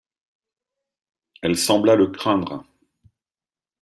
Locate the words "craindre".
2.07-2.65